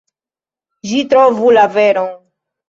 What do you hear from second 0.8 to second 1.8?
Ĝi trovu la